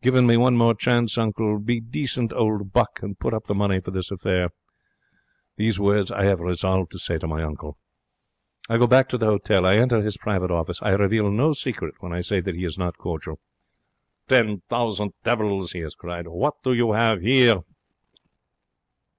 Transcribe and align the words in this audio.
Give 0.00 0.14
me 0.14 0.38
one 0.38 0.56
more 0.56 0.74
chance, 0.74 1.18
uncle. 1.18 1.58
Be 1.58 1.78
decent 1.78 2.32
old 2.32 2.72
buck, 2.72 3.00
and 3.02 3.18
put 3.18 3.34
up 3.34 3.44
the 3.44 3.54
money 3.54 3.80
for 3.80 3.90
this 3.90 4.10
affair.' 4.10 4.48
These 5.58 5.78
words 5.78 6.10
I 6.10 6.22
have 6.22 6.40
resolved 6.40 6.90
to 6.92 6.98
say 6.98 7.18
to 7.18 7.26
my 7.28 7.42
uncle. 7.42 7.76
I 8.66 8.78
go 8.78 8.86
back 8.86 9.10
to 9.10 9.18
the 9.18 9.26
hotel. 9.26 9.66
I 9.66 9.76
enter 9.76 10.00
his 10.00 10.16
private 10.16 10.50
office. 10.50 10.80
I 10.80 10.92
reveal 10.92 11.30
no 11.30 11.52
secret 11.52 11.96
when 12.00 12.14
I 12.14 12.22
say 12.22 12.40
that 12.40 12.54
he 12.54 12.64
is 12.64 12.78
not 12.78 12.96
cordial. 12.96 13.40
'Ten 14.26 14.62
thousand 14.70 15.12
devils!' 15.22 15.72
he 15.72 15.80
has 15.80 15.94
cried. 15.94 16.26
'What 16.28 16.62
do 16.62 16.72
you 16.72 16.94
here?' 16.94 17.60